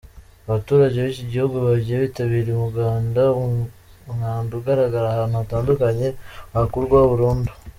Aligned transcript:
Abatugage 0.47 0.97
b’iki 1.05 1.23
gihugu 1.31 1.55
bagiye 1.67 1.97
bitabira 2.05 2.49
umugada, 2.51 3.23
umwanda 4.09 4.51
ugaragara 4.59 5.05
ahantu 5.09 5.35
hatandukanye 5.41 6.07
wakurwaho 6.53 7.05
burundu. 7.13 7.51